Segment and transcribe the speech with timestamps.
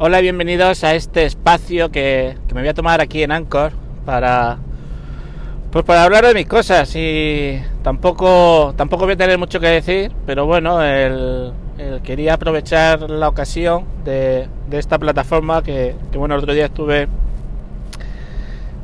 [0.00, 3.72] Hola y bienvenidos a este espacio que, que, me voy a tomar aquí en Anchor
[4.06, 4.58] para
[5.72, 10.12] pues para hablar de mis cosas y tampoco tampoco voy a tener mucho que decir,
[10.24, 11.52] pero bueno, el,
[12.04, 17.08] quería aprovechar la ocasión de, de esta plataforma que, que, bueno el otro día estuve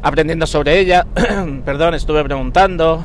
[0.03, 1.07] aprendiendo sobre ella,
[1.65, 3.05] perdón, estuve preguntando,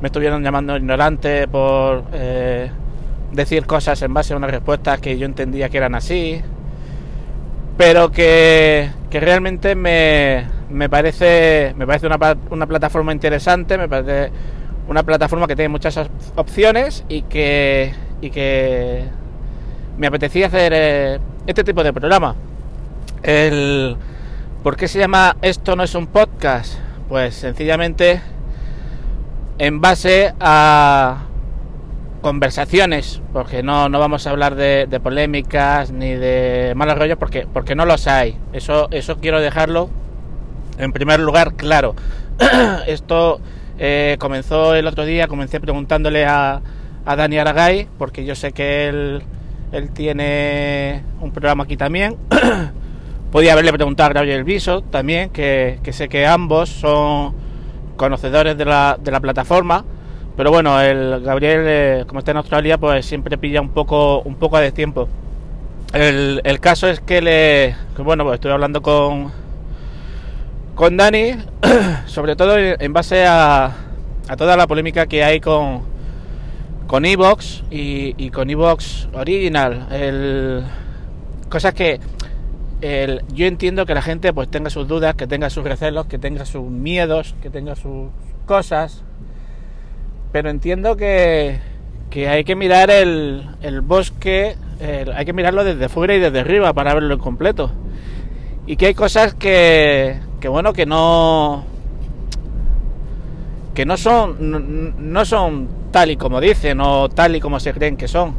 [0.00, 2.72] me estuvieron llamando ignorante por eh,
[3.30, 6.42] decir cosas en base a unas respuestas que yo entendía que eran así
[7.76, 12.18] pero que, que realmente me, me, parece me parece una,
[12.50, 14.30] una, plataforma interesante, me parece
[14.88, 15.98] una plataforma que tiene muchas
[16.36, 19.04] opciones y que, y que
[19.98, 22.36] me apetecía hacer eh, este tipo de programa.
[23.22, 23.96] El,
[24.62, 26.78] ¿Por qué se llama Esto no es un podcast?
[27.08, 28.20] Pues sencillamente
[29.58, 31.24] en base a,
[32.24, 37.46] conversaciones, porque no, no vamos a hablar de, de, polémicas ni de malos rollos, porque,
[37.46, 38.38] porque no los hay.
[38.54, 39.90] Eso, eso quiero dejarlo
[40.78, 41.94] en primer lugar claro.
[42.86, 43.42] Esto
[43.78, 46.62] eh, comenzó el otro día, comencé preguntándole a,
[47.04, 49.22] a Dani Aragay, porque yo sé que él,
[49.72, 52.16] él tiene un programa aquí también.
[53.32, 57.34] Podía haberle preguntado a Gabriel Viso también, que, que sé que ambos son
[57.98, 59.84] conocedores de la, de la plataforma
[60.36, 64.34] pero bueno, el Gabriel, eh, como está en Australia, pues siempre pilla un poco, un
[64.34, 65.08] poco de tiempo.
[65.92, 69.30] El, el caso es que le, bueno, pues estoy hablando con,
[70.74, 71.36] con Dani,
[72.06, 73.66] sobre todo en base a,
[74.28, 75.82] a toda la polémica que hay con,
[76.88, 79.86] con Evox y, y, con Evox Original.
[79.92, 80.64] El,
[81.48, 82.00] cosas que
[82.80, 86.18] el, yo entiendo que la gente pues tenga sus dudas, que tenga sus recelos, que
[86.18, 88.08] tenga sus miedos, que tenga sus
[88.46, 89.04] cosas
[90.34, 91.60] pero entiendo que,
[92.10, 94.56] que hay que mirar el, el bosque,
[95.14, 97.70] hay que mirarlo desde fuera y desde arriba para verlo en completo.
[98.66, 101.64] Y que hay cosas que, que bueno, que no,
[103.74, 107.96] que no son, no son tal y como dicen o tal y como se creen
[107.96, 108.34] que son.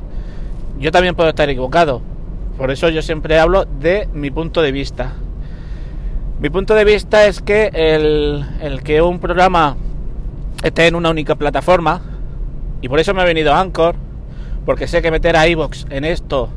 [0.78, 2.02] Yo también puedo estar equivocado.
[2.58, 5.14] Por eso yo siempre hablo de mi punto de vista.
[6.42, 9.78] Mi punto de vista es que el, el que un programa
[10.64, 12.02] esté en una única plataforma.
[12.82, 13.96] Y por eso me he venido a Anchor,
[14.66, 16.50] porque sé que meter a iVoox en esto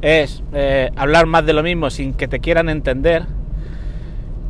[0.00, 3.24] es eh, hablar más de lo mismo sin que te quieran entender.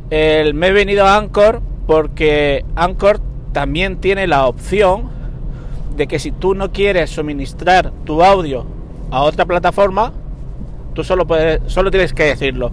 [0.09, 3.19] El, me he venido a Anchor porque Anchor
[3.51, 5.09] también tiene la opción
[5.95, 8.65] de que si tú no quieres suministrar tu audio
[9.11, 10.13] a otra plataforma,
[10.93, 12.71] tú solo, puedes, solo tienes que decirlo.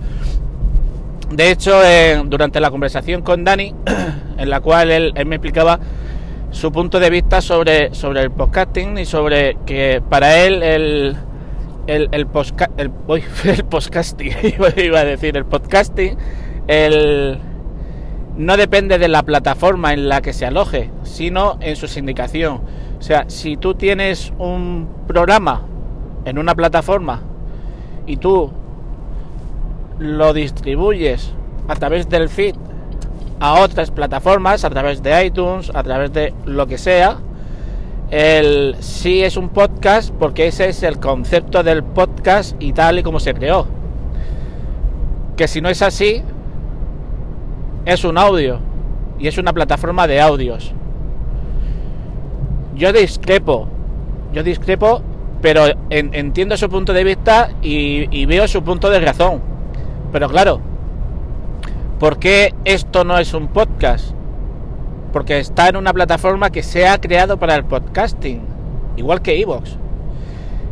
[1.31, 3.75] De hecho, eh, durante la conversación con Dani,
[4.39, 5.81] en la cual él, me explicaba
[6.51, 11.17] su punto de vista sobre, sobre el podcasting y sobre que para él el,
[11.89, 12.27] el, el,
[12.77, 14.33] el podcasting,
[14.77, 16.17] iba a decir, el podcasting,
[16.69, 17.39] el,
[18.37, 22.61] no depende de la plataforma en la que se aloje, sino en su sindicación.
[22.99, 25.67] O sea, si tú tienes un programa
[26.25, 27.23] en una plataforma
[28.07, 28.53] y tú
[29.99, 31.33] lo distribuyes
[31.69, 32.55] a través del feed
[33.41, 37.19] a otras plataformas, a través de iTunes, a través de lo que sea,
[38.11, 43.03] el sí es un podcast porque ese es el concepto del podcast y tal y
[43.03, 43.67] como se creó.
[45.37, 46.23] Que si no es así,
[47.85, 48.61] es un audio
[49.19, 50.73] y es una plataforma de audios.
[52.75, 53.69] Yo discrepo,
[54.33, 55.03] yo discrepo,
[55.43, 59.56] pero en, entiendo su punto de vista y, y veo su punto de razón.
[60.13, 60.61] Pero claro,
[61.99, 64.13] ¿por qué esto no es un podcast?
[65.13, 68.41] Porque está en una plataforma que se ha creado para el podcasting,
[68.97, 69.77] igual que Evox.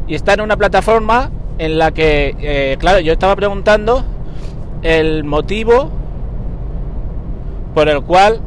[0.07, 4.05] Y está en una plataforma en la que, eh, claro, yo estaba preguntando
[4.83, 5.91] el motivo
[7.75, 8.41] por el cual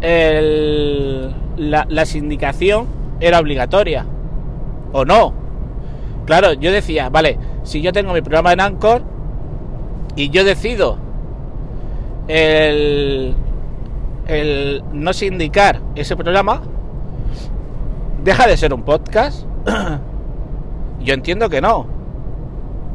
[0.00, 2.86] el, la, la sindicación
[3.20, 4.06] era obligatoria
[4.92, 5.34] o no.
[6.24, 9.13] Claro, yo decía, vale, si yo tengo mi programa en Anchor,
[10.16, 10.98] y yo decido
[12.28, 13.34] el,
[14.26, 16.62] el no sindicar ese programa,
[18.22, 19.44] deja de ser un podcast.
[21.00, 21.86] yo entiendo que no.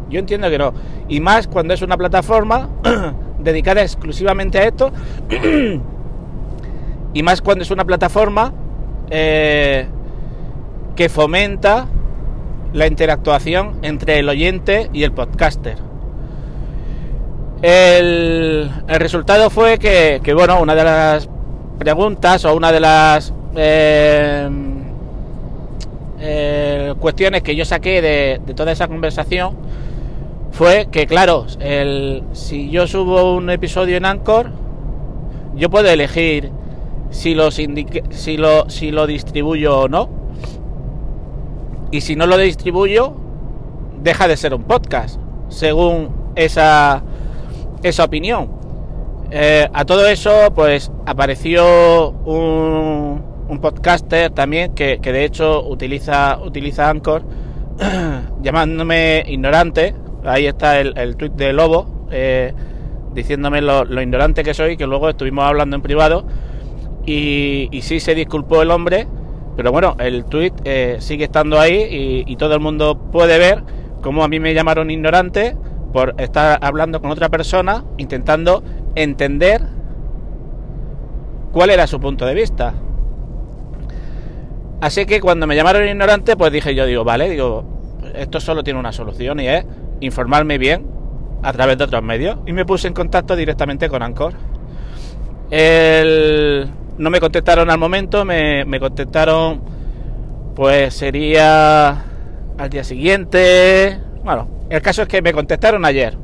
[0.10, 0.74] Yo entiendo que no.
[1.08, 2.70] Y más cuando es una plataforma
[3.40, 4.92] dedicada exclusivamente a esto.
[7.14, 8.54] y más cuando es una plataforma
[9.10, 9.88] eh,
[10.96, 11.88] que fomenta
[12.74, 15.89] la interactuación entre el oyente y el podcaster.
[17.62, 21.30] El, el resultado fue que, que, bueno, una de las
[21.78, 24.50] preguntas o una de las eh,
[26.20, 29.56] eh, cuestiones que yo saqué de, de, toda esa conversación
[30.52, 34.52] fue que, claro, el, si yo subo un episodio en Anchor,
[35.56, 36.52] yo puedo elegir
[37.10, 37.36] si,
[38.10, 40.10] si, lo, si lo distribuyo o no.
[41.92, 43.14] Y si no lo distribuyo,
[44.02, 47.04] deja de ser un podcast, según esa,
[47.84, 48.60] esa opinión.
[49.32, 56.90] Eh, a todo eso, pues apareció un, un podcaster también que, de hecho utiliza, utiliza
[56.90, 57.24] Anchor,
[58.42, 59.94] llamándome ignorante.
[60.26, 62.54] Ahí está el, el tweet de Lobo, eh,
[63.14, 66.26] diciéndome lo, ignorante que soy, que luego estuvimos hablando en privado.
[67.06, 69.08] Y, y sí se disculpó el hombre,
[69.56, 73.64] pero bueno, el tweet eh, sigue estando ahí y, y todo el mundo puede ver
[74.02, 75.56] cómo a mí me llamaron ignorante
[75.92, 78.64] por estar hablando con otra persona intentando
[78.96, 79.62] entender
[81.52, 82.74] cuál era su punto de vista.
[84.82, 87.66] Así que cuando me llamaron ignorante, pues dije yo, digo, vale, digo,
[88.16, 89.66] esto solo tiene una solución y es
[90.00, 90.88] informarme bien
[91.44, 92.38] a través de otros medios.
[92.46, 94.34] Y me puse en contacto directamente con Anchor.
[95.52, 99.62] No me contestaron al momento, me, me contestaron,
[100.56, 102.06] pues sería
[102.58, 104.00] al día siguiente.
[104.24, 106.18] Bueno, el caso es que me contestaron ayer.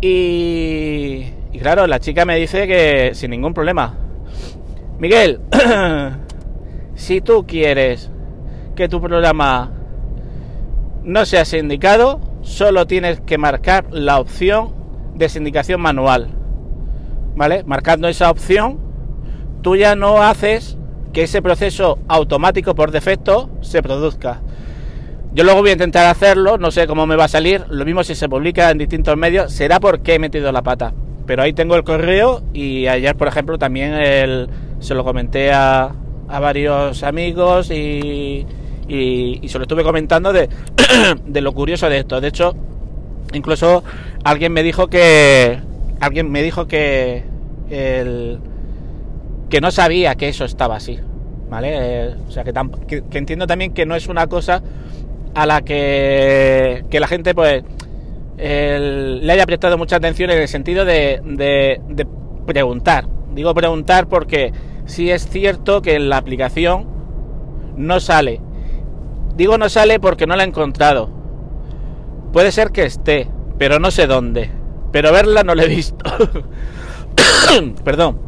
[0.00, 1.24] Y,
[1.60, 3.94] claro, la chica me dice que sin ningún problema.
[4.98, 5.40] Miguel,
[6.94, 8.10] si tú quieres
[8.74, 9.72] que tu programa
[11.02, 14.74] no sea sindicado, solo tienes que marcar la opción
[15.14, 16.28] de sindicación manual.
[17.36, 17.64] ¿Vale?
[17.64, 18.80] Marcando esa opción,
[19.62, 20.78] tú ya no haces
[21.12, 24.40] que ese proceso automático por defecto se produzca.
[25.36, 27.62] Yo luego voy a intentar hacerlo, no sé cómo me va a salir.
[27.68, 30.94] Lo mismo si se publica en distintos medios, será porque he metido la pata.
[31.26, 34.48] Pero ahí tengo el correo y ayer, por ejemplo, también el,
[34.80, 35.94] se lo comenté a,
[36.26, 38.46] a varios amigos y,
[38.88, 40.48] y, se lo estuve comentando de,
[41.26, 42.18] de lo curioso de esto.
[42.18, 42.56] De hecho,
[43.34, 43.84] incluso
[44.24, 45.60] alguien me dijo que
[46.00, 47.24] alguien me dijo que
[47.68, 48.38] el,
[49.50, 50.98] que no sabía que eso estaba así,
[51.50, 51.72] ¿vale?
[51.74, 52.54] Eh, o sea que,
[53.10, 54.62] que, entiendo también que no es una cosa
[55.36, 57.62] a la que, que la gente pues
[58.38, 62.06] le haya prestado mucha atención en el sentido de, de,
[62.46, 63.06] preguntar.
[63.34, 64.52] Digo preguntar porque
[64.86, 66.86] si es cierto que en la aplicación
[67.76, 68.40] no sale.
[69.36, 71.10] Digo no sale porque no la he encontrado.
[72.32, 73.28] Puede ser que esté,
[73.58, 74.50] pero no sé dónde.
[74.90, 76.02] Pero verla no la he visto.
[77.84, 78.18] Perdón.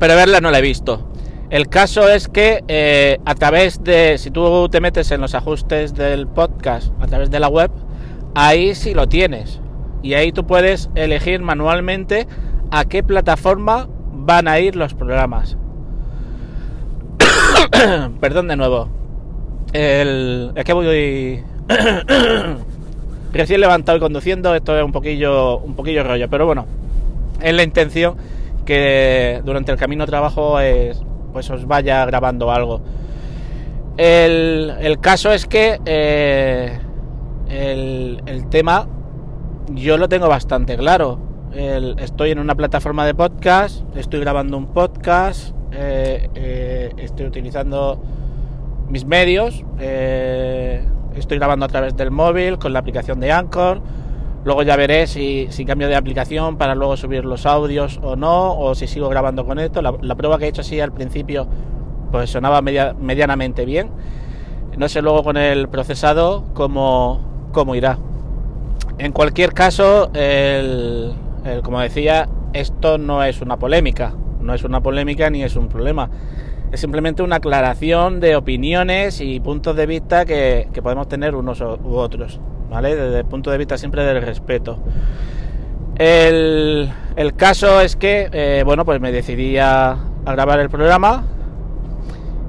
[0.00, 1.09] Pero verla no la he visto.
[1.50, 5.94] El caso es que eh, a través de, si tú te metes en los ajustes
[5.94, 7.72] del podcast a través de la web,
[8.36, 9.60] ahí sí lo tienes.
[10.00, 12.28] Y ahí tú puedes elegir manualmente
[12.70, 15.56] a qué plataforma van a ir los programas.
[18.20, 18.88] Perdón de nuevo.
[19.72, 21.42] Es que voy
[23.32, 26.66] recién levantado y conduciendo, esto es un poquillo, un poquillo rollo, pero bueno,
[27.40, 28.14] es la intención
[28.64, 32.80] que durante el camino trabajo es, pues os vaya grabando algo.
[33.96, 36.78] El, el caso es que eh,
[37.50, 38.88] el, tema
[39.72, 41.18] yo lo tengo bastante claro.
[41.52, 48.00] estoy en una plataforma de podcast, estoy grabando un podcast, eh, eh, estoy utilizando
[48.88, 49.64] mis medios,
[51.14, 53.82] estoy grabando a través del móvil con la aplicación de Anchor.
[54.44, 58.74] Luego ya veré si, cambio de aplicación para luego subir los audios o no, o
[58.74, 59.82] si sigo grabando con esto.
[59.82, 61.46] La, prueba que he hecho así al principio,
[62.10, 63.90] pues sonaba medianamente bien.
[64.78, 67.20] No sé luego con el procesado cómo,
[67.52, 67.98] cómo irá.
[68.98, 70.10] En cualquier caso,
[71.62, 76.10] como decía, esto no es una polémica, no es una polémica ni es un problema.
[76.72, 81.94] Es simplemente una aclaración de opiniones y puntos de vista que, podemos tener unos u
[81.96, 82.94] otros, ¿vale?
[82.96, 84.78] Desde el punto de vista siempre del respeto.
[85.98, 86.88] El,
[87.36, 91.24] caso es que, eh, bueno, pues me decidí a, grabar el programa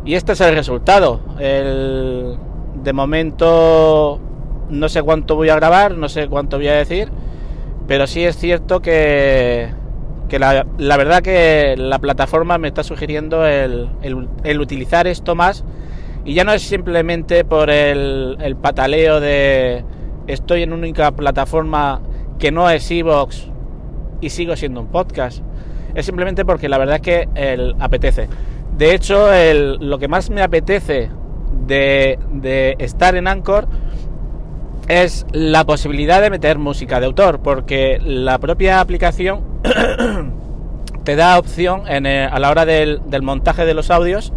[0.05, 1.19] y este es el resultado.
[1.37, 4.19] de momento
[4.69, 7.09] no sé cuánto voy a grabar, no sé cuánto voy a decir,
[7.87, 9.69] pero sí es cierto que,
[10.29, 15.65] que la, verdad que la plataforma me está sugiriendo el, el, utilizar esto más
[16.23, 19.83] y ya no es simplemente por el, el pataleo de
[20.27, 22.01] estoy en una única plataforma
[22.39, 23.49] que no es Evox
[24.21, 25.43] y sigo siendo un podcast.
[25.93, 28.29] Es simplemente porque la verdad es que el apetece.
[28.77, 29.27] De hecho,
[29.79, 31.09] lo que más me apetece
[31.67, 33.67] de, estar en Anchor
[34.87, 39.41] es la posibilidad de meter música de autor, porque la propia aplicación
[41.03, 44.33] te da opción a la hora del, montaje de los audios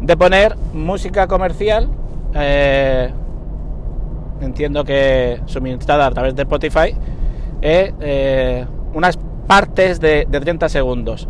[0.00, 1.88] de poner música comercial,
[2.34, 3.12] eh,
[4.40, 6.94] entiendo que suministrada a través de Spotify,
[7.60, 11.28] eh, unas partes de, 30 segundos.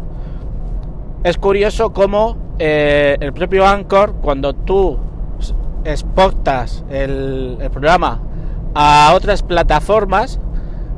[1.24, 4.98] Es curioso cómo el propio Anchor, cuando tú
[5.84, 8.20] exportas el programa
[8.74, 10.40] a otras plataformas,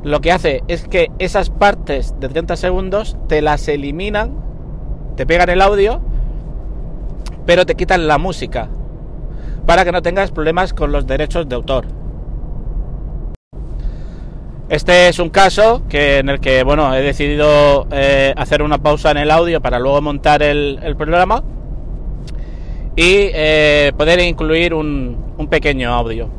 [0.03, 4.35] lo que hace es que esas partes de 30 segundos te las eliminan,
[5.15, 6.01] te pegan el audio,
[7.45, 8.69] pero te quitan la música,
[9.67, 11.85] para que no tengas problemas con los derechos de autor.
[14.71, 19.11] Este es un caso que, en el que bueno, he decidido eh, hacer una pausa
[19.11, 21.43] en el audio para luego montar el, programa
[22.95, 26.29] y eh, poder incluir un, un pequeño audio.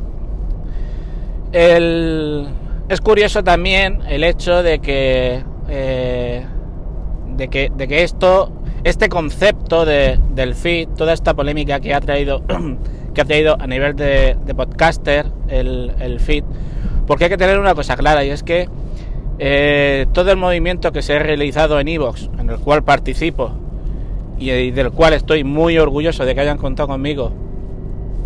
[1.51, 2.47] El,
[2.89, 6.43] es curioso también el hecho de que, eh,
[7.37, 8.51] de que, de que esto,
[8.83, 12.41] este concepto de, del feed, toda esta polémica que ha traído,
[13.13, 16.43] que ha traído a nivel de, podcaster el, el, feed,
[17.07, 18.67] porque hay que tener una cosa clara y es que
[19.39, 23.51] eh, todo el movimiento que se ha realizado en Evox, en el cual participo
[24.37, 27.31] y del cual estoy muy orgulloso de que hayan contado conmigo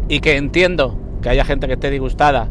[0.10, 2.50] y que entiendo que haya gente que esté disgustada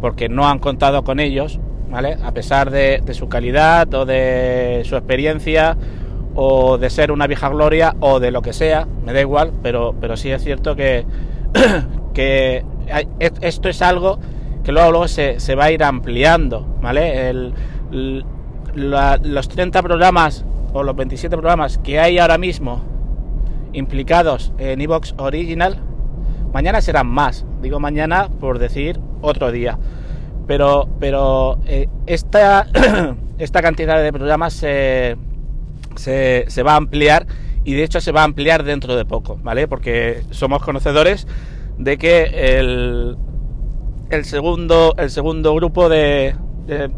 [0.00, 1.60] porque no han contado con ellos,
[1.90, 2.16] ¿vale?
[2.22, 5.76] A pesar de, su calidad o de su experiencia
[6.34, 9.94] o de ser una vieja gloria o de lo que sea, me da igual, pero,
[10.00, 11.04] pero sí es cierto que,
[12.14, 12.64] que
[13.40, 14.18] esto es algo
[14.70, 17.32] que luego, luego se, va a ir ampliando, ¿vale?
[17.90, 22.80] los 30 programas o los 27 programas que hay ahora mismo
[23.72, 25.78] implicados en Evox Original,
[26.52, 29.76] mañana serán más, digo mañana por decir otro día.
[30.46, 32.68] Pero, pero eh, esta,
[33.38, 35.16] esta cantidad de programas se,
[35.96, 37.26] se, va a ampliar
[37.64, 39.66] y de hecho se va a ampliar dentro de poco, ¿vale?
[39.66, 41.26] Porque somos conocedores
[41.76, 43.16] de que el,
[44.10, 46.34] el, segundo, el segundo grupo de,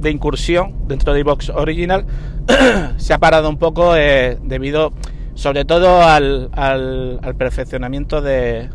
[0.05, 2.05] incursión dentro de Xbox Original
[2.97, 4.93] se ha parado un poco eh, debido
[5.35, 8.69] sobre todo al, al, al perfeccionamiento de,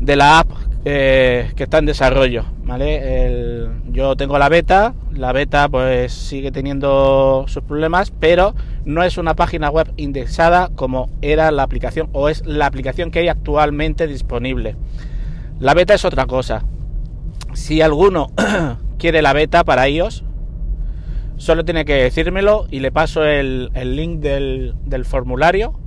[0.00, 0.50] de la app
[0.86, 3.68] eh, que está en desarrollo, ¿vale?
[3.90, 8.54] yo tengo la beta, la beta pues sigue teniendo sus problemas, pero
[8.86, 13.18] no es una página web indexada como era la aplicación o es la aplicación que
[13.18, 14.76] hay actualmente disponible.
[15.58, 16.64] La beta es otra cosa.
[17.52, 18.32] Si alguno
[18.98, 20.24] quiere la beta para iOS,
[21.36, 25.80] solo tiene que decírmelo y le paso el, link del, del formulario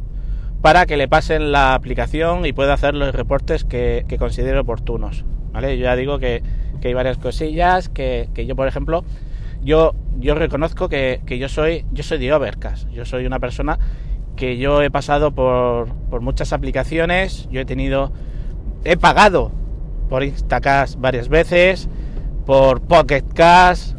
[0.64, 5.26] para que le pasen la aplicación y pueda hacer los reportes que, considere oportunos.
[5.52, 5.78] ¿vale?
[5.78, 6.42] Yo ya digo que,
[6.82, 9.04] hay varias cosillas, que, yo, por ejemplo,
[9.62, 12.90] yo, yo reconozco que, yo soy yo soy de Overcast.
[12.92, 13.78] Yo soy una persona
[14.38, 18.14] que yo he pasado por, por muchas aplicaciones, yo he tenido,
[18.86, 19.52] he pagado
[20.10, 21.90] por Instacast varias veces,
[22.46, 23.94] por Pocket Cash,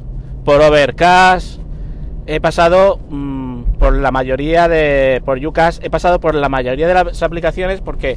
[0.45, 1.61] por Overcast,
[2.27, 6.95] he pasado mm, por la mayoría de por Yucas he pasado por la mayoría de
[6.95, 8.17] las aplicaciones porque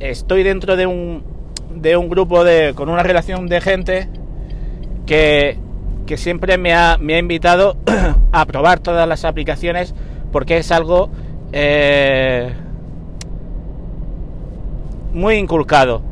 [0.00, 1.22] estoy dentro de un
[1.74, 4.08] de un grupo de con una relación de gente
[5.06, 5.56] que,
[6.06, 7.76] que siempre me ha, me ha invitado
[8.32, 9.94] a probar todas las aplicaciones
[10.32, 11.10] porque es algo
[11.52, 12.52] eh,
[15.12, 16.02] muy inculcado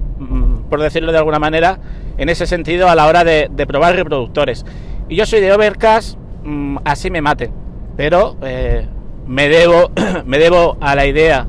[0.68, 1.78] por decirlo de alguna manera
[2.18, 4.64] en ese sentido a la hora de, probar reproductores
[5.08, 7.50] y yo soy de Overcast Mm, así me mate.
[7.96, 8.86] Pero eh,
[9.26, 9.90] me debo
[10.24, 11.46] me debo a la idea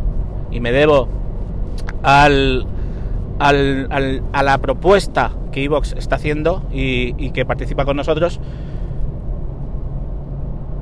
[0.52, 1.08] y me debo
[2.02, 2.66] al,
[3.40, 8.40] al, a la propuesta que Evox está haciendo y, que participa con nosotros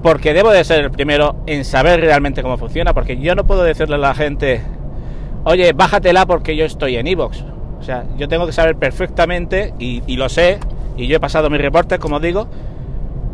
[0.02, 3.64] porque debo de ser el primero en saber realmente cómo funciona, porque yo no puedo
[3.64, 4.62] decirle a la gente,
[5.46, 7.44] oye, bájatela porque yo estoy en Evox.
[7.80, 10.60] O sea, yo tengo que saber perfectamente, y, lo sé,
[10.98, 12.48] y yo he pasado mis reportes, como digo,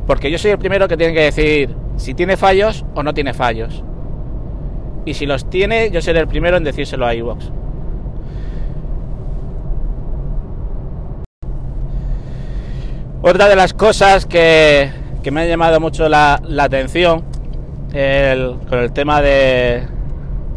[0.08, 3.34] porque yo soy el primero que tiene que decir si tiene fallos o no tiene
[3.34, 3.84] fallos.
[5.06, 7.50] Y si los tiene, yo seré el primero en decírselo a iVoox.
[13.24, 14.90] Otra de las cosas que,
[15.32, 17.24] me ha llamado mucho la, atención
[17.92, 19.84] con el tema de,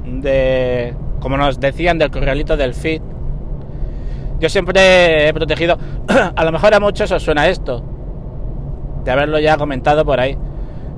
[0.04, 3.02] de, como nos decían, del corralito del feed.
[4.40, 5.78] Yo siempre he protegido,
[6.36, 7.82] a lo mejor a muchos os suena esto,
[9.04, 10.36] de haberlo ya comentado por ahí.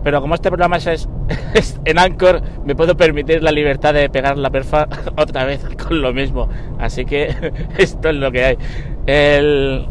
[0.02, 1.08] Pero como este programa es,
[1.84, 6.12] en Anchor, me puedo permitir la libertad de pegar la perfa otra vez con lo
[6.12, 6.48] mismo.
[6.78, 7.34] Así que
[7.78, 8.58] esto es lo que hay.
[9.06, 9.86] El,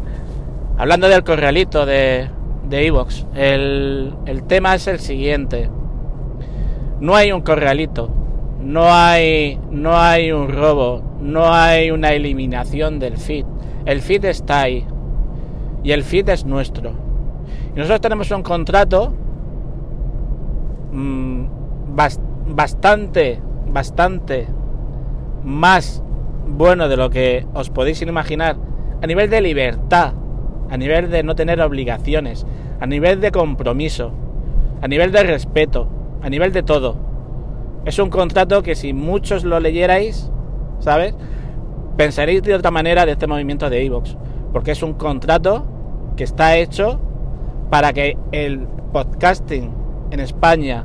[0.78, 2.30] hablando del corralito de
[2.70, 5.68] Evox, el, el tema es el siguiente.
[6.98, 8.10] No hay un corralito,
[8.66, 13.46] no hay, no hay un robo, no hay una eliminación del feed.
[13.84, 14.84] El feed está ahí.
[15.84, 16.90] y el feed es nuestro.
[17.74, 19.14] Y nosotros tenemos un contrato
[20.90, 21.44] mmm,
[22.48, 24.48] bastante, bastante
[25.44, 26.02] más
[26.48, 28.56] bueno de lo que os podéis imaginar
[29.00, 30.14] a nivel de libertad,
[30.70, 32.44] a nivel de no tener obligaciones,
[32.80, 34.10] a nivel de compromiso,
[34.82, 35.88] a nivel de respeto,
[36.20, 36.96] a nivel de todo.
[37.86, 40.28] Es un contrato que si muchos lo leyerais,
[40.80, 41.14] ¿sabes?
[41.96, 44.16] Pensaréis de otra manera de este movimiento de Evox,
[44.52, 45.64] porque es un contrato
[46.16, 46.98] que está hecho
[47.70, 49.72] para que el podcasting
[50.10, 50.84] en España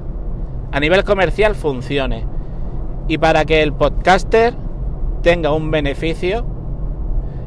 [0.72, 2.28] a nivel comercial funcione
[3.08, 4.54] y para que el podcaster
[5.24, 6.46] tenga un beneficio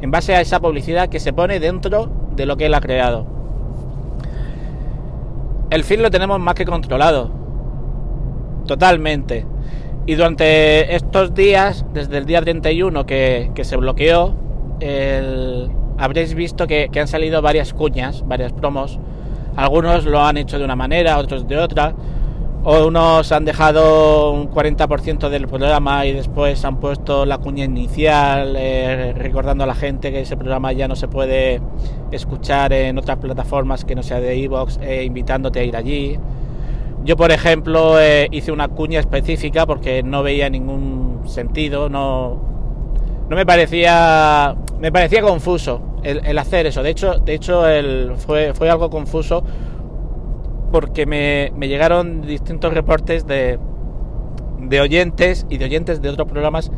[0.00, 3.24] en base a esa publicidad que se pone dentro de lo que él ha creado.
[5.70, 7.43] El fin lo tenemos más que controlado.
[8.66, 9.46] Totalmente.
[10.06, 14.34] Y durante estos días, desde el día 31 que, que se bloqueó,
[15.98, 18.98] habréis visto que, que han salido varias cuñas, varias promos.
[19.56, 21.94] Algunos lo han hecho de una manera, otros de otra
[22.66, 28.56] o unos han dejado un 40% del programa y después han puesto la cuña inicial
[28.56, 31.60] eh, recordando a la gente que ese programa ya no se puede
[32.10, 36.18] escuchar en otras plataformas que no sea de Evox e invitándote a ir allí.
[37.04, 42.40] Yo, por ejemplo, eh, hice una cuña específica porque no veía ningún sentido, no,
[43.28, 46.82] no me parecía, me parecía confuso el, hacer eso.
[46.82, 47.62] De hecho, de hecho
[48.16, 49.44] fue, fue algo confuso
[50.70, 53.58] porque me, llegaron distintos reportes de,
[54.60, 56.70] de, oyentes y de oyentes de otros programas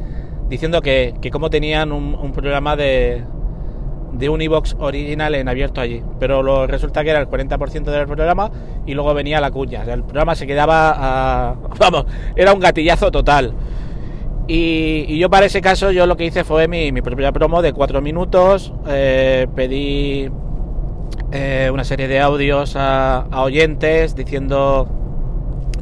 [0.48, 3.24] diciendo que, que como tenían un, programa de,
[4.18, 6.02] de un iBox original en abierto allí.
[6.18, 8.50] Pero lo, resulta que era el 40% del programa
[8.86, 9.82] y luego venía la cuña.
[9.82, 13.54] el programa se quedaba a, Vamos, era un gatillazo total.
[14.48, 17.72] Y, yo para ese caso yo lo que hice fue mi, mi propia promo de
[17.72, 18.72] 4 minutos.
[18.86, 20.30] Eh, pedí
[21.32, 24.88] eh, una serie de audios a, oyentes diciendo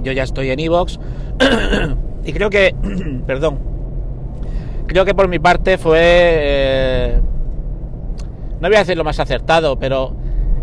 [0.03, 0.99] yo ya estoy en Evox
[2.25, 2.75] y creo que,
[3.27, 3.59] perdón,
[4.87, 7.21] creo que por mi parte fue, eh,
[8.65, 10.17] no voy a decir lo más acertado, pero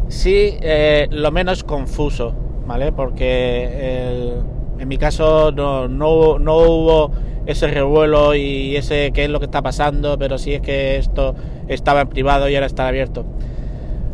[0.07, 2.33] sí eh, lo menos confuso,
[2.65, 2.91] ¿vale?
[2.91, 4.33] Porque
[4.79, 7.11] en mi caso no, no, no hubo
[7.45, 11.35] ese revuelo y ese qué es lo que está pasando, pero sí es que esto
[11.67, 13.23] estaba en privado y ahora está abierto.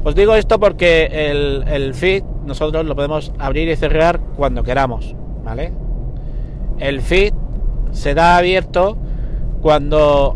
[0.04, 1.06] Os digo esto porque
[1.66, 5.72] el, feed nosotros lo podemos abrir y cerrar cuando queramos, ¿vale?
[6.80, 7.34] El feed
[7.92, 8.98] se da abierto
[9.62, 10.36] cuando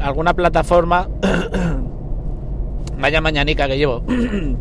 [0.00, 1.10] alguna plataforma
[3.04, 4.02] vaya mañanica que llevo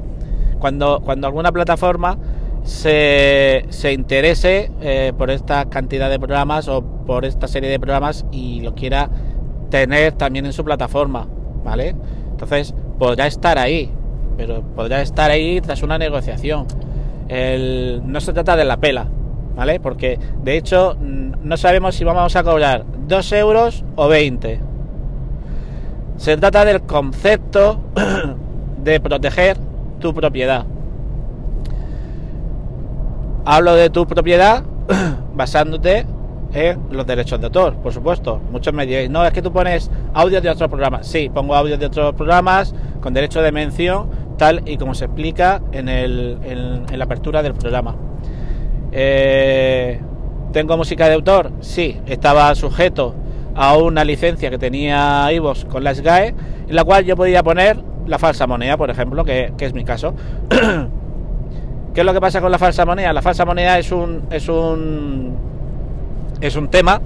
[0.59, 2.17] cuando cuando alguna plataforma
[2.63, 8.25] se, se interese eh, por esta cantidad de programas o por esta serie de programas
[8.33, 9.09] y lo quiera
[9.69, 11.25] tener también en su plataforma
[11.63, 11.95] vale
[12.31, 13.89] entonces podrá estar ahí
[14.37, 16.67] pero podrá estar ahí tras una negociación.
[17.29, 19.07] no se trata de la pela,
[19.55, 19.79] ¿vale?
[19.79, 24.72] Porque de hecho no sabemos si vamos a cobrar 2 euros o 20.
[26.17, 27.79] Se trata del concepto
[28.83, 29.57] de proteger
[29.99, 30.65] tu propiedad.
[33.45, 34.63] Hablo de tu propiedad
[35.35, 36.05] basándote
[36.53, 38.39] en los derechos de autor, por supuesto.
[38.51, 41.07] Muchos me diréis, no, es que tú pones audios de otros programas.
[41.07, 45.61] Sí, pongo audios de otros programas con derecho de mención tal y como se explica
[45.71, 47.95] en, el, en, la apertura del programa.
[48.91, 49.99] Eh,
[50.51, 51.51] ¿Tengo música de autor?
[51.61, 53.15] Sí, estaba sujeto
[53.55, 56.35] a una licencia que tenía Ivos con la SGAE,
[56.67, 60.15] en la cual yo podía poner la falsa moneda, por ejemplo, que, es mi caso.
[61.93, 63.13] ¿Qué es lo que pasa con la falsa moneda?
[63.13, 65.37] La falsa moneda es un, es un,
[66.41, 67.01] es un tema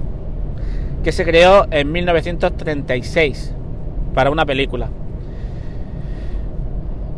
[1.02, 3.54] que se creó en 1936
[4.14, 4.88] para una película.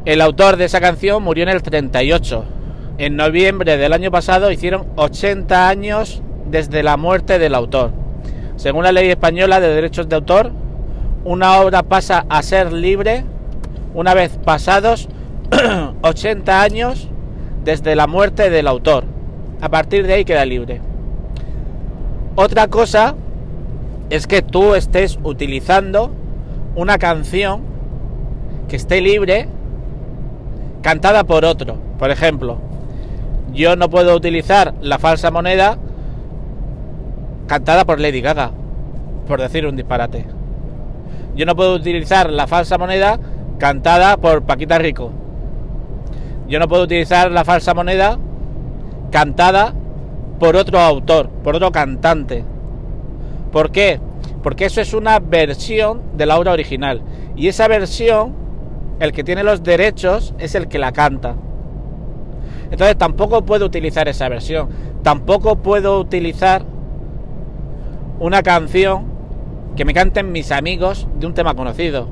[0.05, 2.45] El autor de esa canción murió en el 38.
[2.99, 8.00] En noviembre del año pasado hicieron 80 años desde la muerte del autor.
[8.61, 10.51] Según la ley española de derechos de autor,
[11.25, 13.25] una obra pasa a ser libre
[13.95, 15.09] una vez pasados
[16.03, 17.09] 80 años
[17.65, 19.05] desde la muerte del autor.
[19.63, 20.83] A partir de ahí queda libre.
[22.37, 23.15] Otra cosa
[24.11, 26.11] es que tú estés utilizando
[26.77, 27.63] una canción
[28.69, 29.49] que esté libre
[30.83, 31.79] cantada por otro.
[31.99, 32.59] Por ejemplo,
[33.55, 35.79] yo no puedo utilizar la falsa moneda
[37.51, 38.53] cantada por Lady Gaga,
[39.27, 40.25] por decir un disparate.
[41.35, 43.19] Yo no puedo utilizar la falsa moneda
[43.59, 45.11] cantada por Paquita Rico.
[46.47, 48.21] Yo no puedo utilizar la falsa moneda
[49.11, 49.75] cantada
[50.39, 52.45] por otro autor, por otro cantante.
[53.51, 53.99] ¿Por qué?
[54.45, 57.03] Porque eso es una versión de la obra original.
[57.35, 58.33] Y esa versión
[59.01, 61.35] el que tiene los derechos es el que la canta.
[62.71, 64.69] Entonces tampoco puedo utilizar esa versión.
[65.03, 66.70] Tampoco puedo utilizar
[68.21, 69.07] una canción
[69.77, 72.09] que me canten mis amigos de un tema conocido.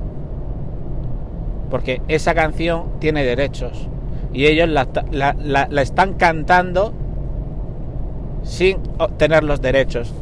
[1.71, 3.89] Porque esa canción tiene derechos.
[4.33, 6.95] Y ellos la, están cantando
[8.43, 8.79] sin
[9.19, 10.13] tener los derechos.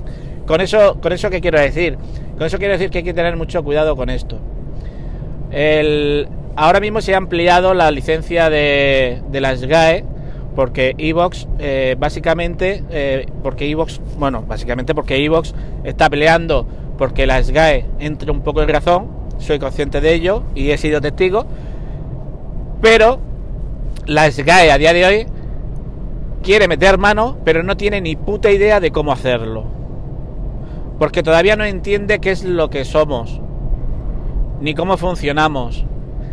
[0.46, 1.99] Con eso, con eso qué quiero decir?
[2.37, 4.38] Con eso quiero decir que hay que tener mucho cuidado con esto.
[5.53, 10.05] El, ahora mismo se ha ampliado la licencia de, de las GAE
[10.57, 16.66] porque Evox eh, básicamente eh, porque Evox bueno básicamente porque Evox está peleando
[16.99, 21.01] porque la SGAE entre un poco en razón soy consciente de ello y he sido
[21.01, 21.47] testigo
[22.81, 23.21] pero
[24.07, 25.27] la SGAE a día de hoy
[26.42, 29.64] quiere meter mano pero no tiene ni puta idea de cómo hacerlo.
[30.99, 33.40] Porque todavía no entiende qué es lo que somos
[34.61, 35.85] ni cómo funcionamos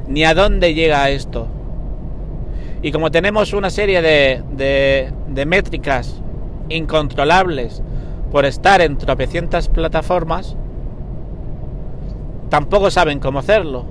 [0.07, 1.47] ni a dónde llega esto
[2.83, 4.43] y como tenemos una serie de,
[5.29, 6.21] de, métricas
[6.67, 7.81] incontrolables
[8.29, 10.57] por estar en tropecientas plataformas,
[12.49, 13.85] tampoco saben cómo hacerlo.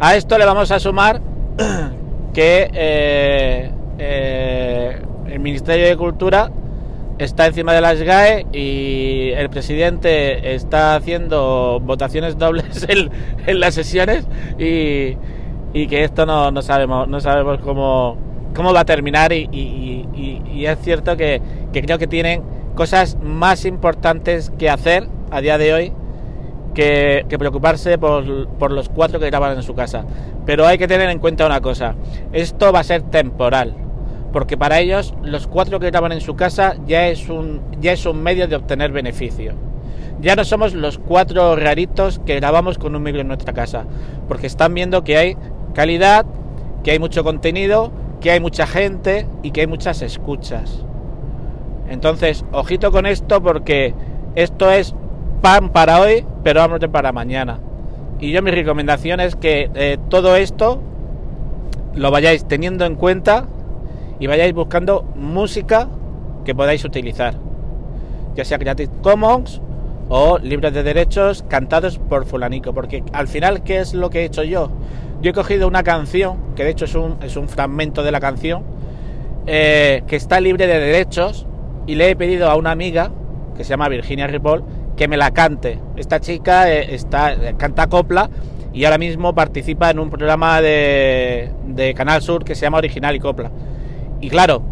[0.00, 1.22] A esto le vamos a sumar
[2.34, 6.50] que eh, eh, el Ministerio de Cultura
[7.18, 13.10] está encima de las GAE y el presidente está haciendo votaciones dobles en,
[13.46, 14.26] en las sesiones
[14.58, 15.16] y,
[15.72, 18.16] y que esto no, no sabemos no sabemos cómo,
[18.54, 19.46] cómo va a terminar y,
[20.62, 21.40] es cierto que,
[21.72, 22.42] creo que tienen
[22.74, 25.92] cosas más importantes que hacer a día de hoy
[26.74, 30.04] que, preocuparse por, por, los cuatro que graban en su casa.
[30.46, 31.94] Pero hay que tener en cuenta una cosa,
[32.32, 33.74] esto va a ser temporal,
[34.32, 38.04] porque para ellos los cuatro que graban en su casa ya es un, ya es
[38.06, 39.54] un medio de obtener beneficio.
[40.20, 43.86] Ya no somos los cuatro raritos que grabamos con un micro en nuestra casa,
[44.28, 45.36] porque están viendo que hay
[45.74, 46.26] calidad,
[46.82, 50.84] que hay mucho contenido, que hay mucha gente y que hay muchas escuchas.
[51.88, 53.94] Entonces, ojito con esto porque
[54.34, 54.94] esto es
[55.42, 57.58] pan para hoy, pero hambre para mañana.
[58.20, 60.80] Y yo mi recomendación es que eh, todo esto
[61.94, 63.46] lo vayáis teniendo en cuenta
[64.18, 65.88] y vayáis buscando música
[66.44, 67.34] que podáis utilizar,
[68.34, 69.60] ya sea Creative Commons
[70.08, 74.24] o libros de derechos cantados por fulanico, porque al final, ¿qué es lo que he
[74.24, 74.70] hecho yo?
[75.22, 78.20] Yo he cogido una canción, que de hecho es un, es un fragmento de la
[78.20, 78.62] canción,
[79.46, 81.46] eh, que está libre de derechos,
[81.86, 83.10] y le he pedido a una amiga,
[83.54, 84.64] que se llama Virginia Ripoll,
[84.96, 85.78] que me la cante.
[85.96, 88.30] Esta chica eh, está, eh, canta copla
[88.72, 93.14] y ahora mismo participa en un programa de, de, Canal Sur que se llama Original
[93.14, 93.50] y Copla.
[94.22, 94.62] Y claro,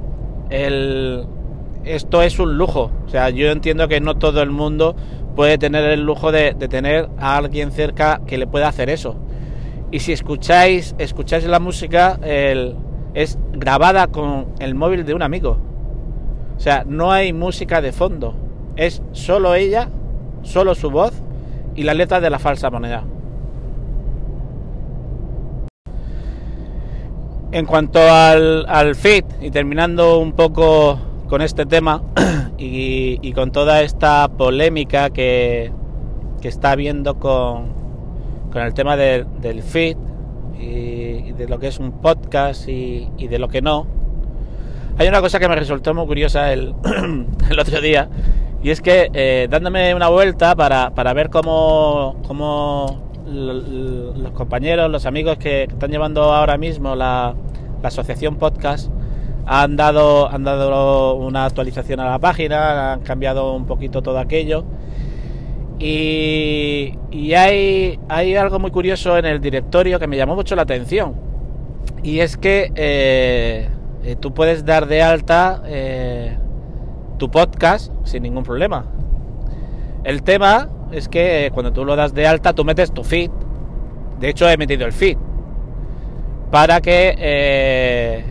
[0.49, 1.27] el,
[1.85, 2.91] esto es un lujo.
[3.05, 4.97] O sea, yo entiendo que no todo el mundo
[5.37, 9.17] puede tener el lujo de, de tener a alguien cerca que le pueda hacer eso
[9.91, 12.19] y si escucháis, escucháis la música,
[13.15, 15.59] es grabada con el móvil de un amigo.
[16.57, 18.35] O sea, no hay música de fondo.
[18.77, 19.89] Es solo ella,
[20.43, 21.13] solo su voz
[21.75, 23.05] y la letra de la falsa moneda.
[27.51, 30.99] En cuanto al, al feed, y terminando un poco
[31.29, 32.03] con este tema
[32.59, 35.73] y, con toda esta polémica que,
[36.43, 37.79] que está habiendo con,
[38.51, 39.97] con el tema del feed
[40.59, 43.87] y, de lo que es un podcast y, de lo que no.
[44.99, 46.75] Hay una cosa que me resultó muy curiosa el,
[47.51, 48.09] el otro día
[48.63, 55.07] y es que eh, dándome una vuelta para, para ver cómo, cómo los compañeros, los
[55.07, 57.35] amigos que están llevando ahora mismo la,
[57.83, 58.91] la asociación podcast
[59.47, 64.65] han dado, han dado una actualización a la página, han cambiado un poquito todo aquello
[65.81, 71.15] y, hay, hay, algo muy curioso en el directorio que me llamó mucho la atención.
[72.03, 73.69] Y es que eh,
[74.03, 76.37] eh, tú puedes dar de alta eh,
[77.19, 78.87] tu podcast sin ningún problema.
[80.05, 83.31] El tema es que cuando tú lo das de alta, tú metes tu feed.
[84.19, 85.17] De hecho, he metido el feed.
[86.51, 88.25] Para que...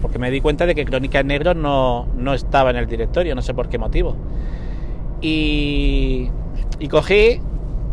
[0.00, 3.34] porque me di cuenta de que Crónica en Negro no, no estaba en el directorio,
[3.34, 4.16] no sé por qué motivo.
[5.20, 6.30] Y
[6.80, 7.40] y cogí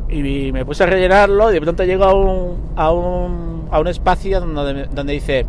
[0.10, 3.88] y me puse a rellenarlo y de pronto llego a un, a un, a un
[3.88, 5.46] espacio donde, donde dice,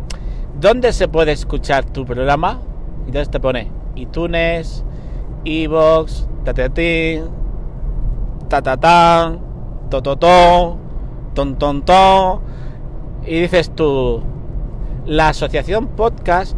[0.59, 2.59] ¿dónde se puede escuchar tu programa?
[3.03, 4.83] Y entonces te pone iTunes,
[5.45, 7.23] Evox, Tatetín,
[8.49, 9.39] Tatatán,
[9.89, 10.77] Tototón,
[11.33, 12.41] Tontontón.
[13.25, 14.21] Y dices tú,
[15.05, 16.55] la asociación podcast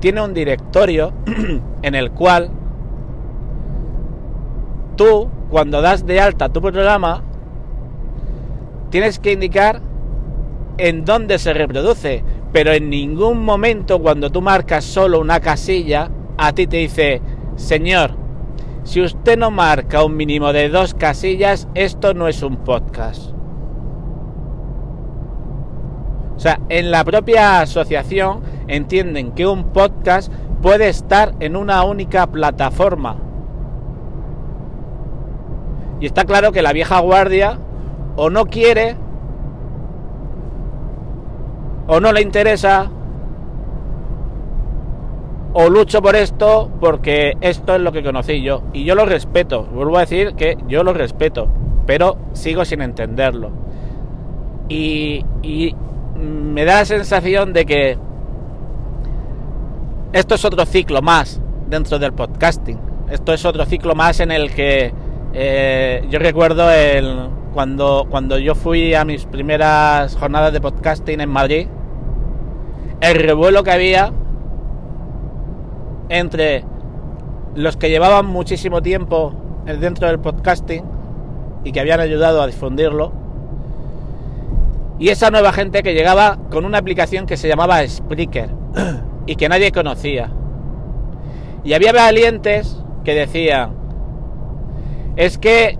[0.00, 1.12] tiene un directorio
[1.82, 2.50] en el cual
[4.96, 7.22] tú cuando das de alta tu programa,
[8.90, 9.80] tienes que indicar
[10.78, 16.52] en dónde se reproduce, pero en ningún momento cuando tú marcas solo una casilla, a
[16.54, 17.22] ti te dice,
[17.54, 18.16] señor,
[18.82, 23.30] si usted no marca un mínimo de dos casillas, esto no es un podcast.
[26.34, 32.26] O sea, en la propia asociación entienden que un podcast puede estar en una única
[32.26, 33.18] plataforma.
[36.04, 37.58] Y está claro que la vieja guardia
[38.16, 38.94] o no quiere
[41.86, 42.90] o no le interesa
[45.54, 49.64] o lucho por esto porque esto es lo que conocí yo y yo lo respeto,
[49.64, 51.48] vuelvo a decir que yo lo respeto,
[51.86, 53.52] pero sigo sin entenderlo.
[54.68, 55.74] Y, y
[56.20, 57.98] me da la sensación de que
[60.12, 61.40] esto es otro ciclo más
[61.70, 62.78] dentro del podcasting.
[63.08, 64.92] Esto es otro ciclo más en el que
[65.34, 71.28] eh, yo recuerdo el, cuando, cuando yo fui a mis primeras jornadas de podcasting en
[71.28, 71.66] Madrid,
[73.00, 74.12] el revuelo que había
[76.08, 76.64] entre
[77.54, 80.84] los que llevaban muchísimo tiempo dentro del podcasting
[81.64, 83.12] y que habían ayudado a difundirlo,
[84.98, 88.50] y esa nueva gente que llegaba con una aplicación que se llamaba Spreaker
[89.26, 90.30] y que nadie conocía.
[91.64, 93.83] Y había valientes que decían,
[95.16, 95.78] es que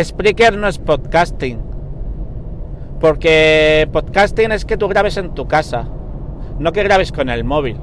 [0.00, 1.58] Spreaker no es podcasting,
[3.00, 5.88] porque podcasting es que tú grabes en tu casa,
[6.58, 7.78] no que grabes con el móvil.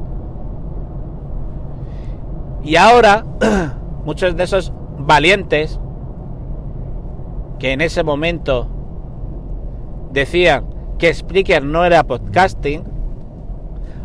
[2.64, 3.24] Y ahora,
[4.06, 5.80] muchos de esos valientes
[7.60, 8.68] que en ese momento
[10.12, 10.66] decían
[10.98, 12.84] que Spreaker no era podcasting,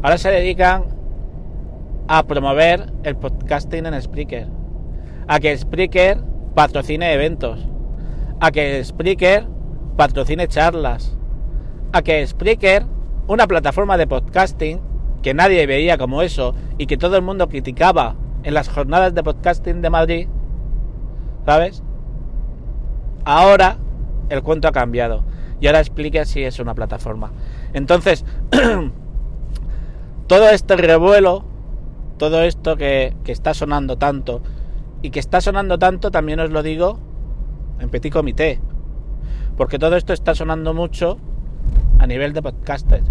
[0.03, 0.85] ahora se dedican
[2.09, 4.49] a promover el podcasting en Spreaker,
[5.29, 7.67] a que Spreaker patrocine eventos,
[8.41, 9.47] a que Spreaker
[9.97, 11.17] patrocine charlas,
[11.93, 12.85] a que Spreaker,
[13.27, 14.81] una plataforma de podcasting
[15.23, 19.23] que nadie veía como eso y que todo el mundo criticaba en las jornadas de
[19.23, 20.29] podcasting de Madrid,
[21.47, 21.83] ¿sabes?
[23.25, 23.79] Ahora
[24.29, 25.25] el cuento ha cambiado
[25.61, 27.31] y ahora explique si es una plataforma.
[27.73, 28.25] Entonces,
[30.27, 31.45] todo este revuelo,
[32.19, 34.43] todo esto que, está sonando tanto,
[35.03, 36.99] y que está sonando tanto, también os lo digo,
[37.81, 38.61] en petit comité,
[39.57, 41.19] porque todo esto está sonando mucho
[41.99, 43.03] a nivel de podcaster,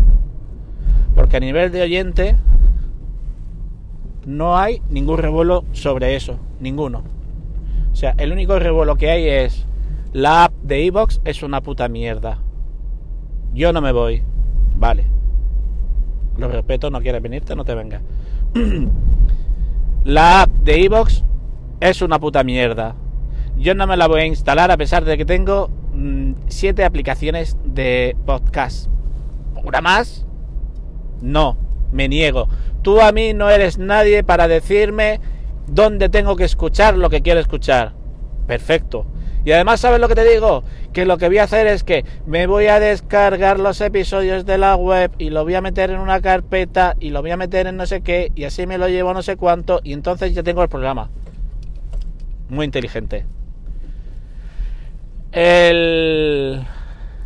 [1.13, 2.35] porque a nivel de oyente
[4.25, 7.03] no hay ningún revuelo sobre eso, ninguno.
[7.91, 9.67] O sea, el único revuelo que hay es
[10.13, 12.39] la app de Evox es una puta mierda.
[13.53, 14.23] Yo no me voy.
[14.77, 15.05] Vale.
[16.37, 18.01] Lo respeto, no quieres venirte, no te vengas.
[20.05, 21.25] la app de Evox
[21.81, 22.95] es una puta mierda.
[23.57, 25.69] Yo no me la voy a instalar a pesar de que tengo
[26.47, 28.87] 7 mm, aplicaciones de podcast.
[29.63, 30.25] ¿Una más?
[31.21, 31.57] No,
[31.91, 32.47] me niego.
[32.81, 35.19] Tú a mí no eres nadie para decirme
[35.67, 37.93] dónde tengo que escuchar lo que quiero escuchar.
[38.47, 39.05] Perfecto.
[39.43, 40.63] Y además, ¿sabes lo que te digo?
[40.93, 44.59] Que lo que voy a hacer es que me voy a descargar los episodios de
[44.59, 47.65] la web y lo voy a meter en una carpeta y lo voy a meter
[47.65, 50.43] en no sé qué y así me lo llevo no sé cuánto y entonces ya
[50.43, 51.09] tengo el programa.
[52.51, 53.25] Muy inteligente.
[55.31, 56.61] El,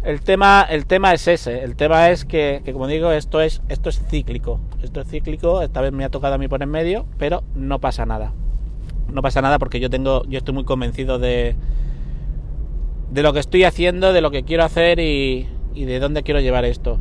[0.04, 1.64] el, tema, el tema es ese.
[1.64, 4.60] El tema es que, como digo, esto es, esto es cíclico.
[4.84, 5.64] Esto es cíclico.
[5.64, 8.34] Esta vez me ha tocado a mí por en medio, pero no pasa nada.
[9.12, 11.56] No pasa nada porque yo tengo, yo estoy muy convencido de,
[13.10, 16.66] de lo que estoy haciendo, de lo que quiero hacer y, de dónde quiero llevar
[16.66, 17.00] esto.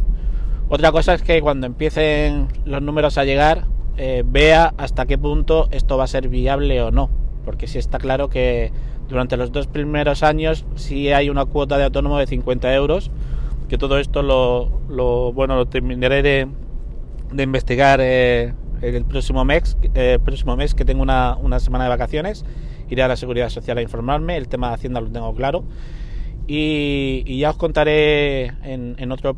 [0.70, 3.66] Otra cosa es que cuando empiecen los números a llegar,
[3.98, 7.23] eh, vea hasta qué punto esto va a ser viable o no.
[7.44, 8.72] Porque sí está claro que
[9.08, 13.10] durante los dos primeros años sí hay una cuota de autónomo de 50 euros,
[13.68, 16.48] que todo esto lo, bueno, lo terminaré de,
[17.42, 22.44] investigar eh, el próximo mes, eh, próximo mes que tengo una, una semana de vacaciones
[22.88, 25.64] iré a la seguridad social a informarme, el tema de Hacienda lo tengo claro.
[26.46, 29.36] Y, ya os contaré en, otro.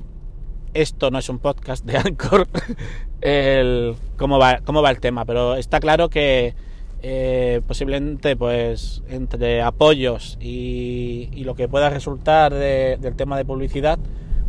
[0.74, 2.48] Esto no es un podcast de Anchor,
[3.20, 6.54] el, cómo, va, cómo va el tema, pero está claro que
[7.02, 13.98] eh, posiblemente, pues entre apoyos y, lo que pueda resultar del tema de publicidad,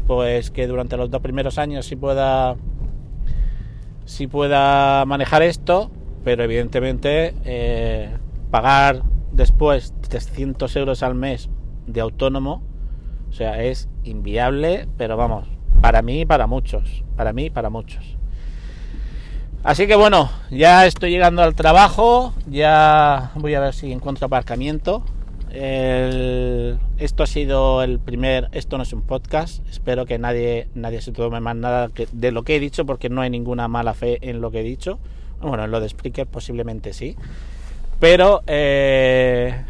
[0.07, 2.55] pues que durante los dos primeros años sí pueda,
[4.05, 5.91] sí pueda manejar esto,
[6.23, 8.09] pero evidentemente eh,
[8.49, 11.49] pagar después 300 euros al mes
[11.85, 12.63] de autónomo,
[13.29, 15.47] o sea, es inviable, pero vamos,
[15.81, 18.16] para mí y para muchos, para mí y para muchos.
[19.63, 25.03] Así que bueno, ya estoy llegando al trabajo, ya voy a ver si encuentro aparcamiento,
[25.51, 31.11] esto ha sido el primer, esto no es un podcast, espero que nadie, nadie se
[31.11, 34.39] tome más nada de lo que he dicho porque no hay ninguna mala fe en
[34.39, 34.99] lo que he dicho,
[35.41, 37.17] bueno, en lo de Spreaker posiblemente sí,
[37.99, 39.65] pero eh,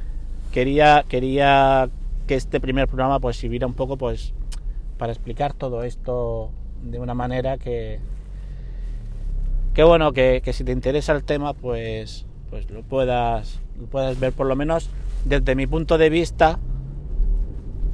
[0.52, 1.90] quería, quería
[2.28, 4.34] que este primer programa pues sirviera un poco pues
[4.98, 6.52] para explicar todo esto
[6.84, 8.00] de una manera que,
[9.78, 14.20] que bueno, que, que si te interesa el tema, pues, pues lo puedas, lo puedas
[14.20, 14.90] ver por lo menos
[15.24, 16.58] desde mi punto de vista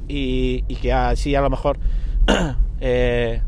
[0.08, 1.76] y, y que así a lo mejor
[2.80, 3.42] eh,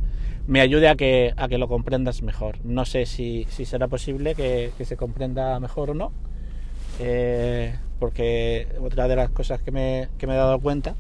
[0.47, 2.59] me ayude a que, a que lo comprendas mejor.
[2.63, 6.13] No sé si, si será posible que, que se comprenda mejor o no,
[7.01, 10.95] eh, porque otra de las cosas que me, que me he dado cuenta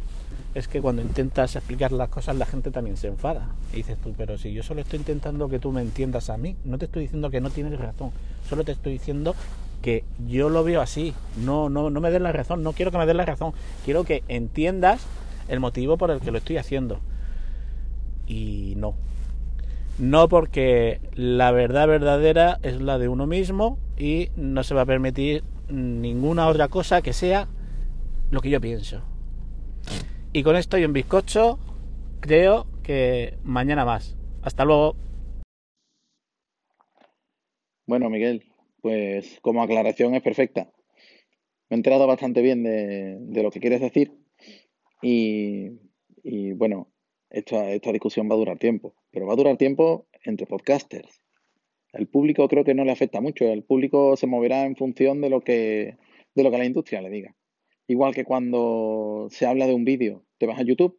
[0.56, 3.50] es que cuando intentas explicar las cosas la gente también se enfada.
[3.74, 6.56] Y dices tú, pero si yo solo estoy intentando que tú me entiendas a mí,
[6.64, 8.10] no te estoy diciendo que no tienes razón,
[8.48, 9.34] solo te estoy diciendo
[9.82, 11.12] que yo lo veo así.
[11.44, 13.52] No, no, no me des la razón, no quiero que me des la razón,
[13.84, 15.04] quiero que entiendas
[15.48, 17.00] el motivo por el que lo estoy haciendo.
[18.26, 18.94] Y no.
[19.98, 24.86] No porque la verdad verdadera es la de uno mismo y no se va a
[24.86, 27.46] permitir ninguna otra cosa que sea
[28.30, 29.02] lo que yo pienso.
[30.36, 31.58] Y con esto y un bizcocho,
[32.20, 34.18] creo que mañana más.
[34.42, 34.94] Hasta luego.
[37.86, 38.44] Bueno, Miguel,
[38.82, 40.70] pues como aclaración es perfecta.
[41.70, 44.12] Me he enterado bastante bien de, lo que quieres decir
[45.00, 45.70] y,
[46.52, 46.92] bueno,
[47.30, 51.22] esta, esta discusión va a durar tiempo, pero va a durar tiempo entre podcasters.
[51.94, 55.30] El público creo que no le afecta mucho, el público se moverá en función de
[55.30, 55.96] lo que,
[56.34, 57.34] de lo que la industria le diga.
[57.88, 60.98] Igual que cuando se habla de un vídeo, te vas a YouTube,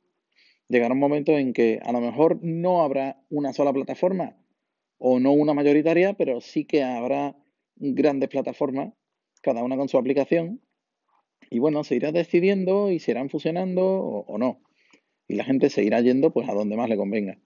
[0.67, 4.35] llegará un momento en que a lo mejor no habrá una sola plataforma
[4.97, 7.35] o no una mayoritaria, pero sí que habrá
[7.75, 8.93] grandes plataformas,
[9.41, 10.61] cada una con su aplicación,
[11.49, 14.61] y bueno, se irá decidiendo y se irán fusionando o, no.
[15.27, 17.37] Y la gente se irá yendo pues a donde más le convenga.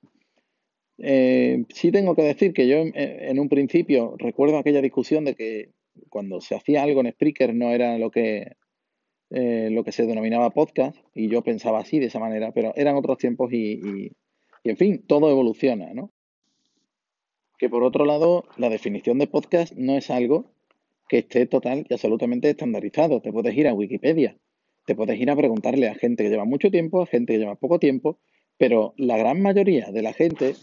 [0.98, 5.36] Eh, sí tengo que decir que yo en, en, un principio recuerdo aquella discusión de
[5.36, 5.72] que
[6.10, 8.56] cuando se hacía algo en Spreaker no era lo que,
[9.32, 12.96] eh, lo que se denominaba podcast y yo pensaba así de esa manera, pero eran
[12.96, 14.12] otros tiempos y, y,
[14.64, 16.12] en fin, todo evoluciona, ¿no?
[17.58, 20.52] Que por otro lado, la definición de podcast no es algo
[21.08, 23.22] que esté total y absolutamente estandarizado.
[23.22, 24.38] Te puedes ir a Wikipedia,
[24.86, 27.56] te puedes ir a preguntarle a gente que lleva mucho tiempo, a gente que lleva
[27.56, 28.20] poco tiempo,
[28.58, 30.56] pero la gran mayoría de la gente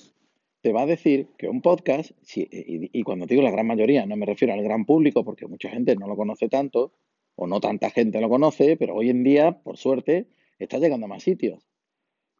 [0.61, 4.17] te va a decir que un podcast, si, y, cuando digo la gran mayoría, no
[4.17, 6.93] me refiero al gran público, porque mucha gente no lo conoce tanto,
[7.41, 10.27] o no tanta gente lo conoce, pero hoy en día, por suerte,
[10.59, 11.65] está llegando a más sitios,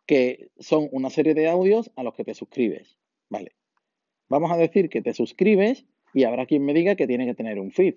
[0.07, 2.99] que son una serie de audios a los que te suscribes.
[3.31, 3.53] Vale.
[4.29, 7.61] Vamos a decir que te suscribes y habrá quien me diga que tiene que tener
[7.61, 7.95] un feed.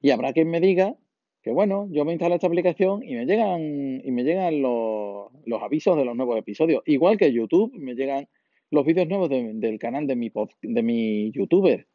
[0.00, 0.96] Y habrá quien me diga
[1.42, 5.62] que, bueno, yo me instalo esta aplicación y me llegan, y me llegan los, los
[5.62, 6.82] avisos de los nuevos episodios.
[6.86, 8.26] Igual que YouTube, me llegan
[8.70, 10.32] los vídeos nuevos de, del canal de mi,
[10.62, 11.86] de mi youtuber.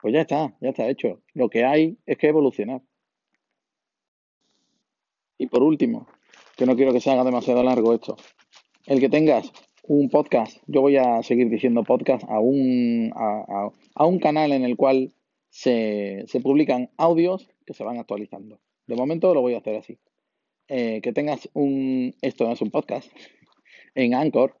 [0.00, 1.20] Pues ya está, ya está hecho.
[1.34, 2.80] Lo que hay es que evolucionar.
[5.42, 6.06] Y por último,
[6.56, 8.16] que no quiero que se haga demasiado largo esto,
[8.86, 9.52] el que tengas
[9.82, 14.62] un podcast, yo voy a seguir diciendo podcast a un, a, a, un canal en
[14.62, 15.12] el cual
[15.48, 18.60] se, se, publican audios que se van actualizando.
[18.86, 19.98] De momento lo voy a hacer así.
[20.68, 23.10] Eh, que tengas un, esto no es un podcast,
[23.96, 24.60] en Anchor,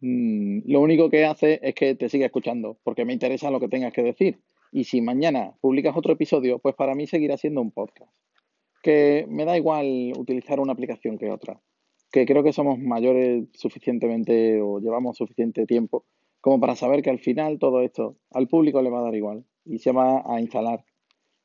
[0.00, 3.68] mmm, lo único que hace es que te siga escuchando, porque me interesa lo que
[3.68, 4.40] tengas que decir.
[4.72, 8.10] Y si mañana publicas otro episodio, pues para mí seguirá siendo un podcast.
[8.86, 11.60] Que me da igual utilizar una aplicación que otra
[12.12, 16.04] que creo que somos mayores suficientemente o llevamos suficiente tiempo
[16.40, 19.44] como para saber que al final todo esto al público le va a dar igual
[19.64, 20.84] y se va a instalar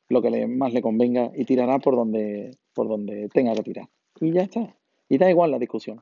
[0.08, 3.88] lo que le, más le convenga y tirará por donde, por donde tenga que tirar.
[4.20, 4.76] Y ya está.
[5.08, 6.00] Y da igual la discusión.